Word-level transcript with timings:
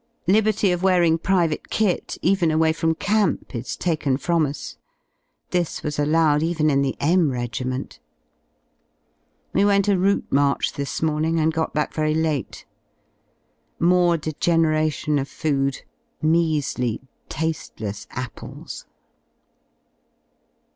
Liberty 0.25 0.71
of 0.71 0.81
wearing 0.81 1.19
private 1.19 1.69
kit, 1.69 2.17
even 2.23 2.49
away 2.49 2.73
from 2.73 2.95
camp, 2.95 3.53
is 3.55 3.77
taken 3.77 4.17
from 4.17 4.47
us. 4.47 4.77
This 5.51 5.81
w^s 5.81 6.01
allowed 6.01 6.41
even 6.41 6.71
in 6.71 6.81
the 6.81 6.95
M 6.99 7.29
Regiment. 7.29 7.99
We 9.53 9.63
went 9.63 9.87
a 9.87 9.99
route 9.99 10.25
march 10.31 10.73
this 10.73 11.03
morning 11.03 11.39
and 11.39 11.53
got 11.53 11.75
back 11.75 11.93
very 11.93 12.15
lute. 12.15 12.65
More 13.79 14.17
degeneration 14.17 15.19
of 15.19 15.27
food, 15.29 15.83
measly 16.19 16.99
tasT:eless 17.29 18.07
apples. 18.09 18.87